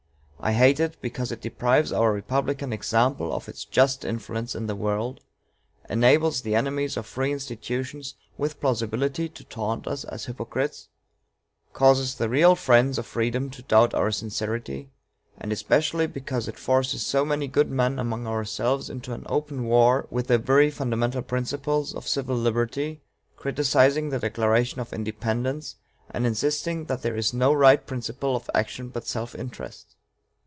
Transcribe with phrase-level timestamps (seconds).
[0.43, 4.75] I hate it because it deprives our republican example of its just influence in the
[4.75, 5.19] world;
[5.87, 10.87] enables the enemies of free institutions, with plausibility, to taunt us as hypocrites;
[11.73, 14.89] causes the real friends of freedom to doubt our sincerity;
[15.37, 20.07] and especially because it forces so many good men among ourselves into an open war
[20.09, 22.99] with the very fundamental principles of civil liberty,
[23.37, 25.75] criticizing the Declaration of Independence,
[26.09, 29.95] and insisting that there is no right principle of action but self interest....